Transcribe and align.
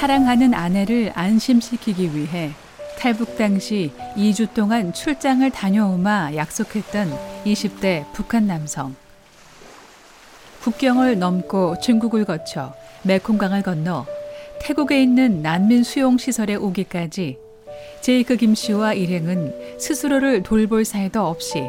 사랑하는 0.00 0.54
아내를 0.54 1.12
안심시키기 1.14 2.16
위해 2.16 2.52
탈북 2.98 3.36
당시 3.36 3.92
2주 4.16 4.54
동안 4.54 4.94
출장을 4.94 5.50
다녀오마 5.50 6.36
약속했던 6.36 7.14
20대 7.44 8.10
북한 8.14 8.46
남성. 8.46 8.96
국경을 10.62 11.18
넘고 11.18 11.80
중국을 11.80 12.24
거쳐 12.24 12.72
메콩강을 13.02 13.60
건너 13.60 14.06
태국에 14.62 15.02
있는 15.02 15.42
난민 15.42 15.82
수용 15.82 16.16
시설에 16.16 16.54
오기까지 16.54 17.36
제이크 18.00 18.36
김 18.36 18.54
씨와 18.54 18.94
일행은 18.94 19.78
스스로를 19.78 20.42
돌볼 20.42 20.86
사이도 20.86 21.26
없이 21.26 21.64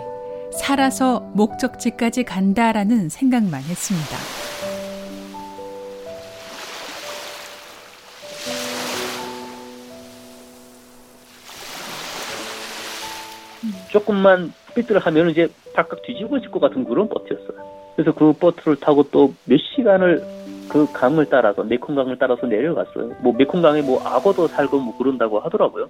살아서 0.57 1.19
목적지까지 1.33 2.23
간다라는 2.23 3.09
생각만 3.09 3.61
했습니다. 3.61 4.50
조금만 13.89 14.53
삐뚤 14.75 14.97
하면 14.97 15.29
이제 15.29 15.47
발칵 15.75 16.01
뒤집어질 16.03 16.49
것 16.51 16.59
같은 16.59 16.83
그런 16.83 17.07
버트였어요. 17.09 17.71
그래서 17.95 18.13
그 18.13 18.33
버트를 18.33 18.77
타고 18.77 19.03
또 19.11 19.33
몇 19.45 19.59
시간을 19.75 20.23
그 20.69 20.87
강을 20.93 21.27
따라서 21.29 21.63
메콩강을 21.63 22.17
따라서 22.17 22.47
내려갔어요. 22.47 23.15
뭐 23.21 23.33
메콩강에 23.33 23.81
뭐 23.81 24.01
악어도 24.07 24.47
살고 24.47 24.79
뭐 24.79 24.97
그런다고 24.97 25.39
하더라고요. 25.39 25.89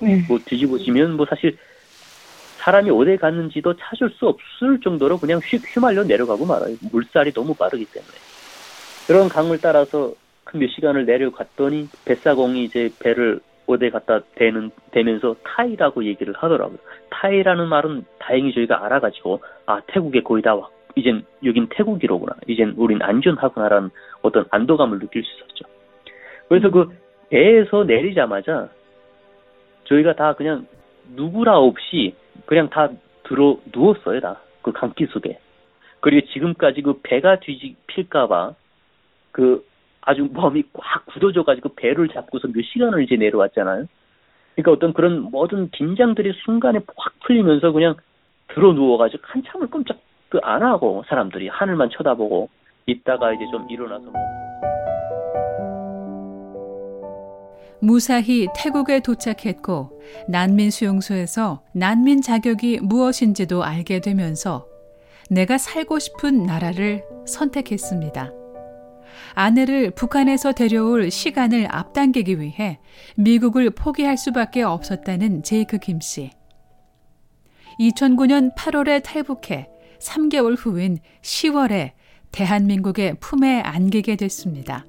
네. 0.00 0.22
뭐 0.28 0.38
뒤집어지면 0.44 1.16
뭐 1.16 1.26
사실 1.26 1.56
사람이 2.58 2.90
어디 2.90 3.16
갔는지도 3.16 3.74
찾을 3.76 4.10
수 4.10 4.28
없을 4.28 4.78
정도로 4.84 5.18
그냥 5.18 5.40
휙 5.42 5.62
휘말려 5.74 6.04
내려가고 6.04 6.44
말아요. 6.44 6.76
물살이 6.92 7.32
너무 7.32 7.54
빠르기 7.54 7.86
때문에. 7.86 8.12
그런 9.06 9.28
강을 9.28 9.58
따라서 9.60 10.12
그 10.44 10.58
몇 10.58 10.68
시간을 10.68 11.06
내려갔더니 11.06 11.88
뱃사공이 12.04 12.64
이제 12.64 12.90
배를 12.98 13.40
어디 13.70 13.90
갖다 13.90 14.20
대는 14.34 14.70
대면서 14.90 15.36
타이라고 15.44 16.04
얘기를 16.04 16.34
하더라고요. 16.36 16.78
타이라는 17.10 17.68
말은 17.68 18.04
다행히 18.18 18.52
저희가 18.52 18.84
알아가지고 18.84 19.42
아 19.66 19.80
태국에 19.86 20.22
거의 20.22 20.42
다 20.42 20.54
왔. 20.54 20.70
이젠 20.96 21.24
여긴 21.44 21.68
태국이로구나. 21.70 22.34
이젠 22.48 22.74
우린 22.76 23.00
안전하구나라는 23.00 23.90
어떤 24.22 24.44
안도감을 24.50 24.98
느낄 24.98 25.22
수 25.22 25.30
있었죠. 25.36 25.64
그래서 26.48 26.70
그 26.70 26.88
배에서 27.30 27.84
내리자마자 27.84 28.68
저희가 29.84 30.14
다 30.14 30.34
그냥 30.34 30.66
누구라 31.14 31.58
없이 31.58 32.14
그냥 32.46 32.68
다 32.70 32.90
들어 33.24 33.58
누웠어요, 33.72 34.20
다. 34.20 34.40
그 34.62 34.72
강기 34.72 35.06
속에. 35.06 35.38
그리고 36.00 36.26
지금까지 36.32 36.82
그 36.82 37.00
배가 37.02 37.38
뒤집힐까봐 37.40 38.54
그 39.32 39.64
아주 40.02 40.28
몸이 40.32 40.64
꽉 40.72 41.06
굳어져가지고 41.06 41.74
배를 41.74 42.08
잡고서 42.08 42.48
몇 42.48 42.62
시간을 42.62 43.02
이제 43.02 43.16
내려왔잖아요. 43.16 43.86
그러니까 44.54 44.72
어떤 44.72 44.92
그런 44.92 45.22
모든 45.30 45.70
긴장들이 45.70 46.32
순간에 46.44 46.80
확 46.96 47.18
풀리면서 47.20 47.72
그냥 47.72 47.96
들어 48.48 48.72
누워가지고 48.72 49.22
한참을 49.24 49.68
꼼짝 49.68 49.98
안 50.42 50.62
하고 50.62 51.04
사람들이 51.08 51.48
하늘만 51.48 51.90
쳐다보고 51.90 52.48
있다가 52.86 53.32
이제 53.32 53.44
좀 53.50 53.68
일어나서 53.68 54.04
뭐. 54.04 54.40
무사히 57.82 58.46
태국에 58.54 59.00
도착했고 59.00 60.02
난민 60.28 60.70
수용소에서 60.70 61.62
난민 61.74 62.20
자격이 62.20 62.80
무엇인지도 62.82 63.64
알게 63.64 64.00
되면서 64.00 64.66
내가 65.30 65.56
살고 65.58 65.98
싶은 65.98 66.44
나라를 66.44 67.02
선택했습니다. 67.26 68.39
아내를 69.34 69.90
북한에서 69.90 70.52
데려올 70.52 71.10
시간을 71.10 71.68
앞당기기 71.70 72.40
위해 72.40 72.78
미국을 73.16 73.70
포기할 73.70 74.16
수밖에 74.16 74.62
없었다는 74.62 75.42
제이크 75.42 75.78
김 75.78 76.00
씨. 76.00 76.30
2009년 77.78 78.54
8월에 78.54 79.02
탈북해 79.02 79.68
3개월 80.00 80.56
후인 80.58 80.98
10월에 81.22 81.92
대한민국의 82.32 83.16
품에 83.20 83.60
안기게 83.60 84.16
됐습니다. 84.16 84.84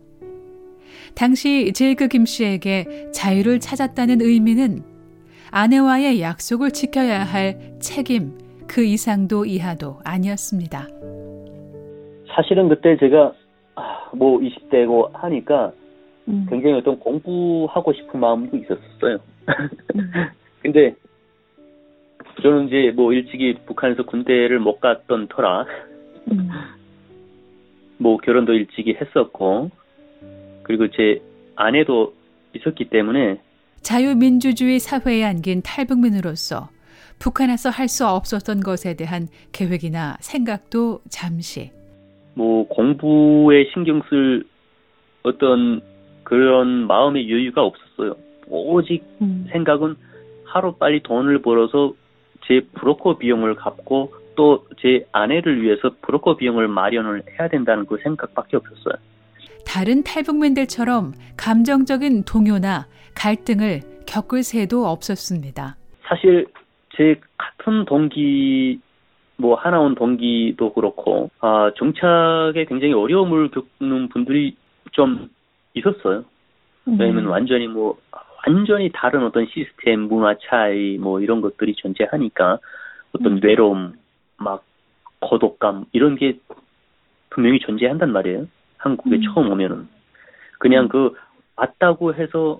당시 1.16 1.72
제이크 1.74 2.08
김 2.08 2.26
씨에게 2.26 3.12
자유를 3.14 3.60
찾았다는 3.60 4.22
의미는 4.22 4.84
아내와의 5.52 6.22
약속을 6.22 6.72
지켜야 6.72 7.24
할 7.24 7.76
책임 7.80 8.38
그 8.68 8.84
이상도 8.84 9.46
이하도 9.46 10.00
아니었습니다. 10.06 10.88
사실은 12.34 12.70
그때 12.70 12.98
제가 12.98 13.18
아, 13.28 13.41
뭐 14.14 14.40
20대고 14.40 15.14
하니까 15.14 15.72
음. 16.28 16.46
굉장히 16.50 16.76
어떤 16.76 17.00
공부하고 17.00 17.94
싶은 17.94 18.20
마음도 18.20 18.58
있었어요. 18.58 19.20
음. 19.96 20.12
근데 20.62 20.96
저는 22.42 22.68
이제 22.68 22.92
뭐 22.96 23.14
일찍이 23.14 23.58
북한에서 23.66 24.04
군대를 24.04 24.60
못 24.60 24.80
갔던 24.80 25.28
터라 25.28 25.66
음. 26.32 26.50
뭐 27.98 28.18
결혼도 28.18 28.54
일찍이 28.54 28.96
했었고 29.00 29.70
그리고 30.64 30.88
제 30.90 31.22
아내도 31.56 32.14
있었기 32.56 32.90
때문에 32.90 33.40
자유민주주의 33.82 34.80
사회에 34.80 35.24
안긴 35.24 35.62
탈북민으로서 35.64 36.70
북한에서 37.20 37.70
할 37.70 37.88
수 37.88 38.08
없었던 38.08 38.62
것에 38.62 38.96
대한 38.96 39.28
계획이나 39.52 40.18
생각도 40.22 41.02
잠시 41.10 41.72
뭐 42.34 42.68
공부에 42.68 43.70
신경 43.74 44.02
쓸 44.10 44.44
어떤 45.24 45.82
그런 46.24 46.88
마음의 46.88 47.30
여유가 47.30 47.64
없었어요. 47.64 48.16
오직 48.48 49.04
음. 49.22 49.48
생각은 49.52 49.96
하루 50.46 50.74
빨리 50.74 51.02
돈을 51.02 51.42
벌어서 51.42 51.94
제 52.48 52.62
브로커 52.74 53.18
비용을 53.18 53.56
갚고 53.56 54.14
또 54.36 54.66
제 54.82 55.06
아내를 55.12 55.62
위해서 55.62 55.92
브로커 56.02 56.38
비용을 56.38 56.68
마련을 56.68 57.24
해야 57.40 57.48
된다는 57.48 57.86
그 57.86 57.98
생각밖에 58.04 58.58
없었어요. 58.58 58.96
다른 59.66 60.04
탈북민들처럼 60.04 61.14
감정적인 61.38 62.24
동요나 62.26 62.88
갈등을 63.16 63.82
겪을 64.08 64.44
새도 64.44 64.88
없었습니다. 64.88 65.78
사실 66.08 66.48
제 66.98 67.16
같은 67.38 67.86
동기 67.86 68.80
뭐 69.38 69.56
하나원 69.56 69.96
동기도 69.96 70.74
그렇고 70.74 71.30
아 71.40 71.72
정착에 71.78 72.66
굉장히 72.66 72.94
어려움을 72.94 73.50
겪는 73.50 74.10
분들이 74.10 74.56
좀 74.92 75.30
있었어요. 75.74 76.26
왜냐면 76.86 77.26
음. 77.26 77.30
완전히 77.30 77.68
뭐 77.68 77.98
완전히 78.46 78.92
다른 78.94 79.24
어떤 79.24 79.46
시스템, 79.48 80.02
문화 80.02 80.36
차이 80.50 80.98
뭐 80.98 81.20
이런 81.20 81.42
것들이 81.42 81.76
존재하니까 81.76 82.60
어떤 83.14 83.34
음. 83.34 83.40
외로움, 83.44 83.94
막 84.38 84.64
고독감 85.20 85.86
이런 85.92 86.16
게 86.16 86.40
분명히 87.30 87.60
존재한단 87.60 88.12
말이에요. 88.12 88.48
한국에 88.78 89.18
음. 89.18 89.22
처음 89.22 89.52
오면은 89.52 89.88
그냥 90.60 90.86
음. 90.86 90.90
그 90.90 91.14
왔다고 91.56 92.16
해서 92.16 92.60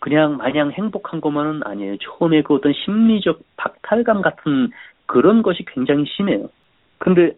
그냥 0.00 0.36
마냥 0.36 0.70
행복한 0.70 1.22
것만은 1.22 1.62
아니에요. 1.64 1.96
처음에 1.98 2.42
그 2.42 2.54
어떤 2.54 2.74
심리적 2.74 3.40
박탈감 3.56 4.20
같은 4.20 4.70
그런 5.06 5.42
것이 5.42 5.64
굉장히 5.72 6.04
심해요. 6.16 6.48
근데 6.98 7.36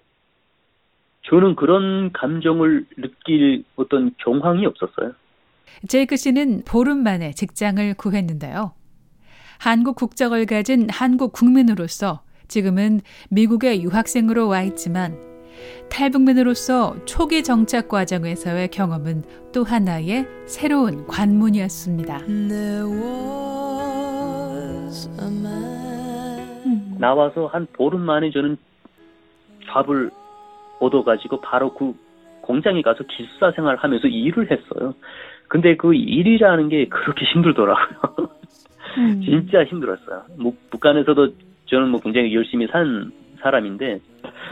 저는 1.29 1.57
그런 1.57 2.13
감정을 2.13 2.87
느낄 2.97 3.65
어떤 3.77 4.15
경황이 4.19 4.65
없었어요. 4.67 5.13
제이크 5.89 6.17
씨는 6.17 6.63
보름 6.65 7.03
만에 7.03 7.33
직장을 7.33 7.95
구했는데요. 7.95 8.73
한국 9.59 9.97
국적을 9.97 10.47
가진 10.47 10.89
한국 10.91 11.33
국민으로서 11.33 12.23
지금은 12.49 13.01
미국의 13.31 13.83
유학생으로 13.83 14.49
와 14.49 14.63
있지만 14.63 15.19
탈북민으로서 15.91 17.05
초기 17.07 17.43
정착 17.43 17.89
과정에서의 17.89 18.69
경험은 18.69 19.25
또 19.53 19.65
하나의 19.65 20.27
새로운 20.47 21.07
관문이었습니다. 21.07 22.21
나와서 26.99 27.47
한 27.47 27.67
보름 27.73 28.01
만에 28.03 28.31
저는 28.31 28.57
밥을 29.69 30.11
얻어가지고 30.81 31.41
바로 31.41 31.73
그 31.75 31.95
공장에 32.43 32.83
가서 32.83 33.05
기숙사 33.05 33.51
생활하면서 33.53 34.09
일을 34.09 34.51
했어요. 34.51 34.95
근데 35.49 35.77
그 35.77 35.95
일이라는 35.95 36.69
게 36.69 36.87
그렇게 36.89 37.25
힘들더라고요. 37.27 38.29
음. 38.99 39.21
진짜 39.25 39.65
힘들었어요. 39.65 40.23
뭐, 40.39 40.53
북한에서도 40.71 41.29
저는 41.67 41.89
뭐 41.89 42.01
굉장히 42.01 42.35
열심히 42.35 42.67
산 42.69 43.13
사람인데 43.41 44.01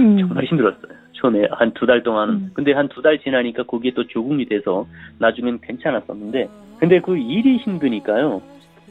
음. 0.00 0.18
정말 0.18 0.44
힘들었어요. 0.44 0.92
처음에 1.14 1.46
한 1.52 1.72
두 1.72 1.86
달 1.86 2.02
동안. 2.02 2.28
음. 2.30 2.50
근데 2.54 2.72
한 2.72 2.88
두 2.88 3.00
달 3.02 3.18
지나니까 3.18 3.62
거기에 3.64 3.92
또 3.94 4.06
적응이 4.06 4.46
돼서 4.46 4.86
나중엔 5.18 5.60
괜찮았었는데 5.62 6.48
근데 6.78 7.00
그 7.00 7.16
일이 7.16 7.56
힘드니까요. 7.58 8.42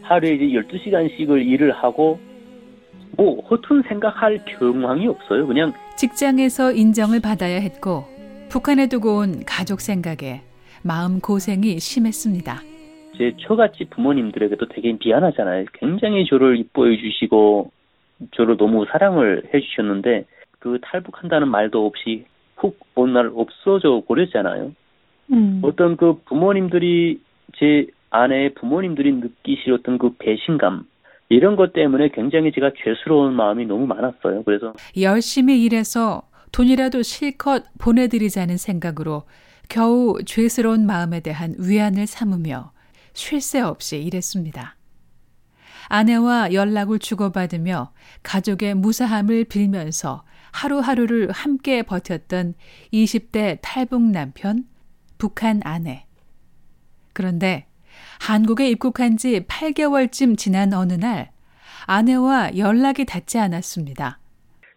하루에 0.02 0.34
이제 0.34 0.46
12시간씩을 0.60 1.46
일을 1.46 1.72
하고 1.72 2.20
뭐 3.16 3.42
허튼 3.48 3.84
생각할 3.84 4.44
경황이 4.46 5.08
없어요. 5.08 5.46
그냥 5.48 5.74
직장에서 5.96 6.72
인정을 6.72 7.22
받아야 7.22 7.60
했고 7.60 8.06
북한에 8.50 8.88
두고 8.88 9.18
온 9.18 9.44
가족 9.46 9.82
생각에 9.82 10.42
마음 10.84 11.20
고생이 11.20 11.80
심했습니다. 11.80 12.62
제 13.18 13.34
처갓집 13.40 13.92
부모님들에게도 13.92 14.68
되게 14.70 14.98
미안하잖아요. 15.04 15.66
굉장히 15.74 16.26
저를 16.26 16.58
이뻐해 16.58 16.98
주시고 16.98 17.72
저를 18.32 18.58
너무 18.58 18.86
사랑을 18.92 19.44
해 19.54 19.60
주셨는데 19.60 20.26
그 20.60 20.80
탈북한다는 20.82 21.48
말도 21.50 21.86
없이 21.86 22.26
훅 22.58 22.80
어느 22.96 23.12
날 23.12 23.32
없어져 23.34 24.02
버렸잖아요. 24.08 24.72
음. 25.32 25.62
어떤 25.64 25.98
그 25.98 26.20
부모님들이 26.26 27.20
제 27.58 27.88
아내의 28.10 28.54
부모님들이 28.56 29.22
어떤 29.74 29.98
그 29.98 30.16
배신감 30.18 30.86
이런 31.34 31.56
것 31.56 31.74
때문에 31.74 32.10
굉장히 32.14 32.52
제가 32.54 32.72
죄스러운 32.84 33.34
마음이 33.34 33.66
너무 33.66 33.88
많았어요. 33.88 34.44
그래서 34.44 34.74
열심히 35.02 35.64
일해서 35.64 36.30
돈이라도 36.52 37.02
실컷 37.02 37.64
보내드리자는 37.80 38.58
생각으로 38.58 39.24
겨우 39.68 40.22
죄스러운 40.24 40.86
마음에 40.86 41.22
대한 41.22 41.56
위안을 41.58 42.06
삼으며 42.06 42.72
쉴 43.14 43.42
새 43.42 43.62
없이 43.62 43.98
일했습니다. 44.04 44.76
아내와 45.90 46.54
연락을 46.54 47.00
주고받으며 47.00 47.92
가족의 48.22 48.76
무사함을 48.76 49.46
빌면서 49.46 50.24
하루하루를 50.52 51.32
함께 51.32 51.82
버텼던 51.82 52.54
20대 52.94 53.58
탈북 53.62 54.04
남편, 54.04 54.66
북한 55.18 55.62
아내. 55.64 56.06
그런데 57.12 57.66
한국에 58.26 58.70
입국한 58.70 59.18
지 59.18 59.42
8개월쯤 59.42 60.38
지난 60.38 60.72
어느 60.74 60.94
날 60.94 61.32
아내와 61.88 62.58
연락이 62.58 63.06
닿지 63.06 63.38
않았습니다. 63.38 64.18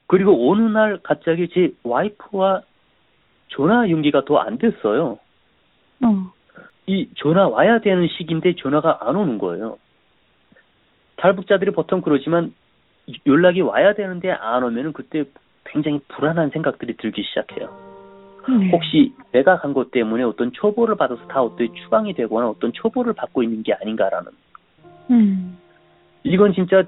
그리고 0.09 0.51
어느 0.51 0.63
날 0.63 0.99
갑자기 1.05 1.49
제 1.55 1.71
와이프와 1.85 2.63
전화 3.49 3.89
연기가 3.89 4.25
더 4.25 4.39
안 4.39 4.59
됐어요. 4.59 5.19
어. 6.03 6.33
이 6.87 7.09
전화 7.17 7.47
와야 7.47 7.81
되는 7.81 8.09
시기인데 8.19 8.57
전화가 8.57 8.99
안 9.03 9.15
오는 9.15 9.39
거예요. 9.39 9.79
탈북자들이 11.17 11.71
보통 11.71 12.01
그러지만 12.01 12.53
연락이 13.27 13.61
와야 13.61 13.95
되는데 13.95 14.31
안 14.33 14.65
오면은 14.65 14.93
그때 14.93 15.25
굉장히 15.65 16.01
불안한 16.09 16.51
생각들이 16.51 16.97
들기 16.97 17.23
시작해요. 17.23 17.96
네. 18.49 18.71
혹시 18.71 19.13
내가 19.33 19.59
간 19.59 19.73
것 19.75 19.91
때문에 19.91 20.23
어떤 20.23 20.53
처벌을 20.53 20.97
받아서 20.97 21.27
다 21.27 21.43
어떻게 21.43 21.73
추방이 21.75 22.15
되거나 22.15 22.49
어떤 22.49 22.73
처벌을 22.73 23.13
받고 23.13 23.43
있는 23.43 23.63
게 23.63 23.73
아닌가라는. 23.75 24.31
음. 25.11 25.59
이건 26.25 26.55
진짜 26.55 26.85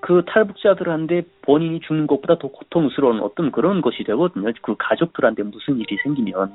그 0.00 0.22
탈북자들한테 0.26 1.22
본인이 1.42 1.80
죽는 1.80 2.06
것보다 2.06 2.38
더 2.38 2.48
고통스러운 2.48 3.20
어떤 3.20 3.50
그런 3.50 3.80
것이 3.80 4.04
되거든요. 4.04 4.52
그 4.62 4.74
가족들한테 4.78 5.44
무슨 5.44 5.78
일이 5.80 5.96
생기면. 6.02 6.52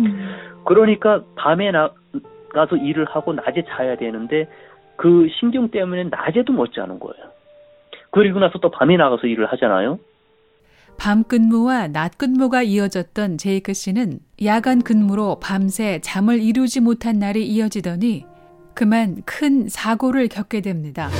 음. 0.00 0.36
그러니까 0.64 1.22
밤에 1.36 1.70
나, 1.70 1.90
가서 2.52 2.76
일을 2.76 3.06
하고 3.06 3.32
낮에 3.32 3.64
자야 3.64 3.96
되는데 3.96 4.48
그 4.96 5.28
신경 5.40 5.68
때문에 5.70 6.04
낮에도 6.04 6.52
못 6.52 6.72
자는 6.72 6.98
거예요. 7.00 7.32
그리고 8.10 8.38
나서 8.38 8.58
또 8.58 8.70
밤에 8.70 8.96
나가서 8.96 9.26
일을 9.26 9.46
하잖아요. 9.46 9.98
밤 10.96 11.24
근무와 11.24 11.88
낮 11.88 12.16
근무가 12.16 12.62
이어졌던 12.62 13.38
제이크 13.38 13.74
씨는 13.74 14.20
야간 14.44 14.82
근무로 14.82 15.38
밤새 15.40 16.00
잠을 16.02 16.40
이루지 16.40 16.80
못한 16.80 17.18
날이 17.18 17.46
이어지더니 17.46 18.24
그만 18.74 19.22
큰 19.24 19.68
사고를 19.68 20.28
겪게 20.28 20.60
됩니다. 20.60 21.10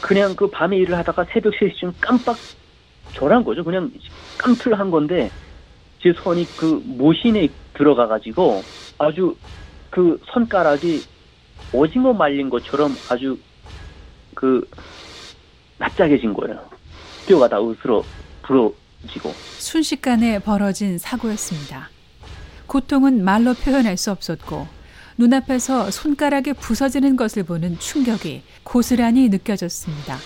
그냥 0.00 0.36
그 0.36 0.48
밤에 0.50 0.76
일을 0.76 0.96
하다가 0.98 1.24
새벽 1.32 1.54
3시쯤 1.54 1.94
깜빡 1.98 2.36
절한 3.14 3.42
거죠. 3.42 3.64
그냥 3.64 3.90
깜틀한 4.38 4.90
건데 4.90 5.30
제 6.04 6.12
손이 6.12 6.46
그 6.58 6.82
모신에 6.84 7.48
들어가 7.72 8.06
가지고 8.06 8.62
아주 8.98 9.34
그 9.88 10.20
손가락이 10.34 11.02
오징어 11.72 12.12
말린 12.12 12.50
것처럼 12.50 12.94
아주 13.08 13.38
그 14.34 14.68
납작해진 15.78 16.34
거예요. 16.34 16.60
뼈가 17.26 17.48
다 17.48 17.56
으스러 17.58 18.04
부러지고. 18.42 19.30
순식간에 19.56 20.40
벌어진 20.40 20.98
사고였습니다. 20.98 21.88
고통은 22.66 23.24
말로 23.24 23.54
표현할 23.54 23.96
수 23.96 24.10
없었고 24.10 24.68
눈앞에서 25.16 25.90
손가락이 25.90 26.52
부서지는 26.52 27.16
것을 27.16 27.44
보는 27.44 27.78
충격이 27.78 28.42
고스란히 28.62 29.30
느껴졌습니다. 29.30 30.18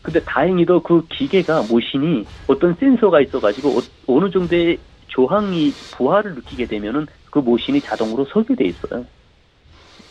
근데 0.00 0.18
다행히도 0.20 0.82
그 0.82 1.06
기계가 1.08 1.64
모신이 1.68 2.24
어떤 2.46 2.74
센서가 2.76 3.20
있어가지고 3.20 3.68
어, 3.68 3.82
어느 4.06 4.30
정도의 4.30 4.78
조항이 5.10 5.70
부하를 5.96 6.34
느끼게 6.34 6.66
되면은 6.66 7.06
그 7.30 7.38
모신이 7.38 7.80
자동으로 7.80 8.24
설계돼 8.26 8.64
있어요. 8.64 9.04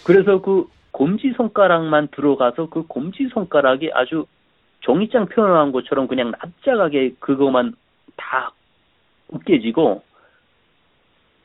그래서 0.03 0.41
그 0.41 0.67
검지 0.91 1.33
손가락만 1.35 2.09
들어가서 2.15 2.69
그 2.69 2.85
검지 2.87 3.27
손가락이 3.33 3.91
아주 3.93 4.25
종이장 4.81 5.27
표현한 5.27 5.71
것처럼 5.71 6.07
그냥 6.07 6.31
납작하게 6.31 7.15
그것만 7.19 7.75
다 8.15 8.51
으깨지고 9.33 10.03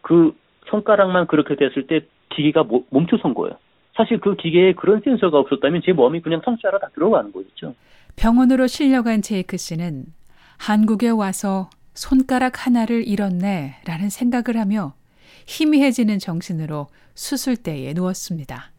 그 0.03 0.35
손가락만 0.67 1.27
그렇게 1.27 1.57
됐을 1.57 1.87
때 1.87 2.07
기계가 2.35 2.65
멈춰선 2.91 3.35
거예요. 3.35 3.59
사실 3.97 4.19
그 4.19 4.35
기계에 4.35 4.73
그런 4.73 5.00
센서가 5.05 5.39
없었다면 5.39 5.83
제 5.85 5.93
몸이 5.93 6.21
그냥 6.21 6.41
통째로 6.41 6.79
다 6.79 6.89
들어가는 6.95 7.33
거였죠. 7.33 7.75
병원으로 8.17 8.67
실려간 8.67 9.23
제이크 9.23 9.57
씨는 9.57 10.07
한국에 10.59 11.11
와서 11.11 11.69
손가락 11.94 12.67
하나를 12.67 13.06
잃었네 13.06 13.76
라는 13.87 14.11
생각을 14.11 14.61
하며 14.61 14.94
희미해지는 15.46 16.19
정신으로 16.19 16.88
수술대에 17.14 17.93
누웠습니다. 17.94 18.70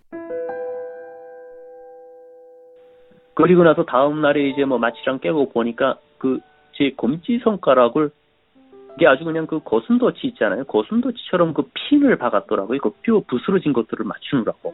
그리고 3.33 3.63
나서 3.63 3.83
다음 3.83 4.21
날에 4.21 4.50
이제 4.50 4.63
뭐 4.63 4.77
마취랑 4.77 5.19
깨고 5.19 5.50
보니까 5.50 5.97
그 6.17 6.39
제 6.77 6.91
검지 6.95 7.39
손가락을 7.39 8.12
이게 8.95 9.07
아주 9.07 9.25
그냥 9.25 9.45
그 9.47 9.59
고슴도치 9.59 10.27
있잖아요. 10.27 10.63
고슴도치처럼 10.65 11.53
그 11.53 11.69
핀을 11.73 12.18
박았더라고요. 12.18 12.79
그뼈 12.79 13.23
부스러진 13.27 13.73
것들을 13.73 14.06
맞추느라고. 14.06 14.73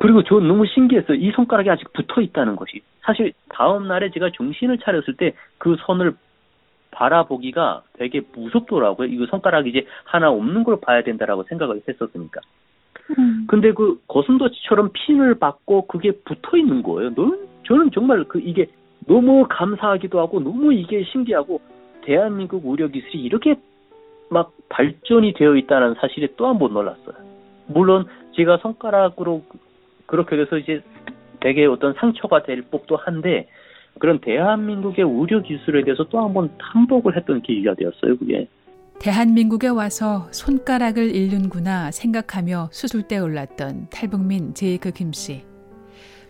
그리고 0.00 0.22
저 0.24 0.40
너무 0.40 0.66
신기했어요. 0.66 1.16
이 1.16 1.30
손가락이 1.32 1.70
아직 1.70 1.92
붙어 1.92 2.20
있다는 2.20 2.56
것이. 2.56 2.82
사실 3.02 3.32
다음 3.48 3.86
날에 3.86 4.10
제가 4.10 4.30
정신을 4.36 4.78
차렸을 4.78 5.16
때그 5.16 5.76
손을 5.86 6.14
바라보기가 6.94 7.82
되게 7.98 8.22
무섭더라고요. 8.34 9.08
이거 9.08 9.26
손가락이 9.26 9.70
이제 9.70 9.86
하나 10.04 10.30
없는 10.30 10.64
걸 10.64 10.78
봐야 10.80 11.02
된다라고 11.02 11.42
생각을 11.44 11.82
했었으니까. 11.88 12.40
음. 13.18 13.46
근데 13.48 13.72
그 13.72 14.00
고슴도치처럼 14.06 14.90
핀을 14.92 15.34
박고 15.38 15.86
그게 15.86 16.12
붙어 16.24 16.56
있는 16.56 16.82
거예요. 16.82 17.14
너무, 17.14 17.38
저는 17.66 17.90
정말 17.92 18.24
그 18.24 18.40
이게 18.40 18.66
너무 19.06 19.46
감사하기도 19.48 20.18
하고 20.18 20.40
너무 20.40 20.72
이게 20.72 21.04
신기하고 21.04 21.60
대한민국 22.02 22.64
의료 22.66 22.88
기술이 22.88 23.20
이렇게 23.22 23.56
막 24.30 24.52
발전이 24.68 25.34
되어 25.34 25.56
있다는 25.56 25.94
사실에 26.00 26.28
또 26.36 26.46
한 26.46 26.58
번 26.58 26.72
놀랐어요. 26.72 27.14
물론 27.66 28.06
제가 28.36 28.58
손가락으로 28.58 29.42
그렇게 30.06 30.36
돼서 30.36 30.56
이제 30.58 30.82
되게 31.40 31.66
어떤 31.66 31.92
상처가 31.94 32.42
될 32.42 32.62
법도 32.62 32.96
한데 32.96 33.48
그런 33.98 34.20
대한민국의 34.20 35.04
의료 35.04 35.42
기술에 35.42 35.84
대해서 35.84 36.04
또 36.08 36.18
한 36.18 36.32
번 36.34 36.50
탐복을 36.58 37.16
했던 37.16 37.40
계기가 37.42 37.74
되었어요, 37.74 38.18
그게. 38.18 38.48
대한민국에 39.00 39.68
와서 39.68 40.28
손가락을 40.30 41.14
잃는구나 41.14 41.90
생각하며 41.90 42.68
수술대에 42.72 43.18
올랐던 43.18 43.88
탈북민 43.90 44.54
제이크 44.54 44.90
김 44.92 45.12
씨. 45.12 45.44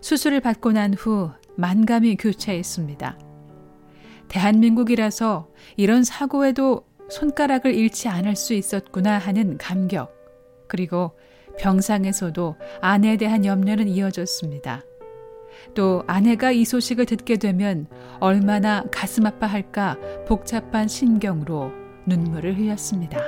수술을 0.01 0.39
받고 0.41 0.71
난 0.73 0.93
후 0.93 1.31
만감이 1.57 2.15
교차했습니다. 2.17 3.17
대한민국이라서 4.27 5.47
이런 5.77 6.03
사고에도 6.03 6.81
손가락을 7.09 7.73
잃지 7.73 8.09
않을 8.09 8.35
수 8.35 8.53
있었구나 8.53 9.17
하는 9.19 9.57
감격. 9.57 10.11
그리고 10.67 11.11
병상에서도 11.59 12.55
아내에 12.81 13.17
대한 13.17 13.45
염려는 13.45 13.87
이어졌습니다. 13.87 14.81
또 15.73 16.03
아내가 16.07 16.51
이 16.51 16.65
소식을 16.65 17.05
듣게 17.05 17.37
되면 17.37 17.87
얼마나 18.19 18.83
가슴 18.91 19.25
아파할까 19.25 19.97
복잡한 20.27 20.87
신경으로 20.87 21.71
눈물을 22.05 22.57
흘렸습니다. 22.57 23.19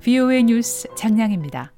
VOA 0.00 0.42
뉴스 0.44 0.88
장량입니다. 0.96 1.66